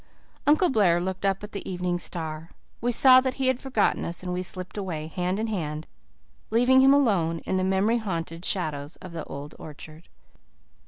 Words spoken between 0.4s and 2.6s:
Uncle Blair looked up at the evening star.